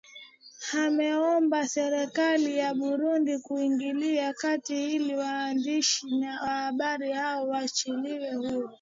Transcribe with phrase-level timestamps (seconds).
[0.73, 8.69] ameiomba serikali ya burundi kuingilia kati ili waandishi wa habari hao waachiliwe huru